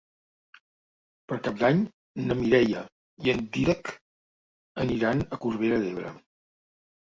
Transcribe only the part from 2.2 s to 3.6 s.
na Mireia i en